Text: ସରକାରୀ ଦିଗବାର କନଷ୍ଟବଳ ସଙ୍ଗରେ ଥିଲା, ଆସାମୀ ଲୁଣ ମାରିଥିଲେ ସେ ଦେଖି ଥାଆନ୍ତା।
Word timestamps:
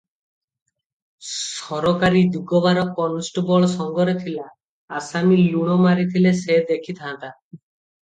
ସରକାରୀ 1.31 2.23
ଦିଗବାର 2.37 2.87
କନଷ୍ଟବଳ 3.01 3.71
ସଙ୍ଗରେ 3.77 4.19
ଥିଲା, 4.25 4.49
ଆସାମୀ 5.05 5.41
ଲୁଣ 5.55 5.81
ମାରିଥିଲେ 5.87 6.37
ସେ 6.45 6.63
ଦେଖି 6.75 7.01
ଥାଆନ୍ତା। 7.03 7.35